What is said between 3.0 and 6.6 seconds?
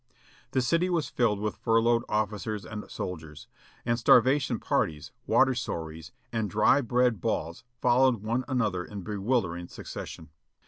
diers, and starvation parties, water soirees and